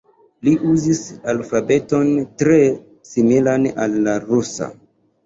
Li 0.45 0.51
uzis 0.69 1.01
alfabeton 1.33 2.09
tre 2.43 2.57
similan 3.11 3.69
al 3.85 3.99
la 4.09 4.17
rusa. 4.25 4.71